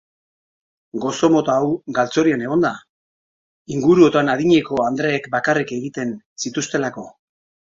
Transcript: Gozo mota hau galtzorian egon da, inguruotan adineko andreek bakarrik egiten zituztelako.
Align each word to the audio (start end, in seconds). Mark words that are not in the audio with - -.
Gozo 1.01 1.27
mota 1.33 1.57
hau 1.63 1.67
galtzorian 1.97 2.45
egon 2.47 2.65
da, 2.65 2.71
inguruotan 3.75 4.33
adineko 4.37 4.81
andreek 4.87 5.29
bakarrik 5.37 5.75
egiten 5.81 6.17
zituztelako. 6.47 7.07